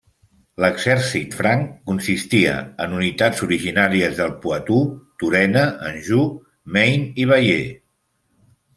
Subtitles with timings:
[0.63, 2.55] L'exèrcit franc consistia
[2.87, 4.83] en unitats originàries del Poitou,
[5.25, 6.29] Turena, Anjou,
[6.79, 7.73] Maine i Bayeux.